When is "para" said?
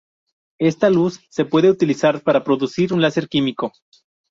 2.23-2.43